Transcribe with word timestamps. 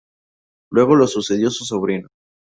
Luego 0.71 0.95
lo 0.95 1.05
sucedió 1.05 1.51
su 1.51 1.63
sobrino. 1.63 2.07